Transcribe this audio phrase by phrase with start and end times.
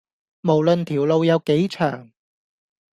[0.41, 2.11] 無論條路有幾長